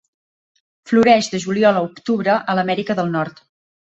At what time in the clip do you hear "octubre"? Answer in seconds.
1.89-2.37